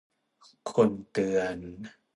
[0.71, 1.57] คนเตือน